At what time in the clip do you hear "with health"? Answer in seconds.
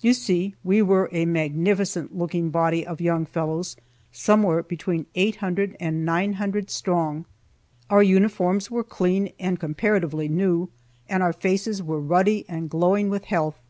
13.10-13.60